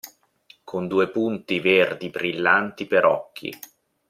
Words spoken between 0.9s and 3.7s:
punti verdi brillanti per occhi.